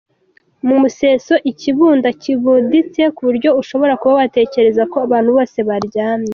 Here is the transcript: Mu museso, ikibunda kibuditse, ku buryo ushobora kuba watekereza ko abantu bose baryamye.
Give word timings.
Mu 0.67 0.75
museso, 0.81 1.33
ikibunda 1.51 2.09
kibuditse, 2.21 3.01
ku 3.15 3.21
buryo 3.27 3.49
ushobora 3.61 3.93
kuba 3.99 4.17
watekereza 4.19 4.83
ko 4.91 4.97
abantu 5.05 5.29
bose 5.37 5.57
baryamye. 5.69 6.29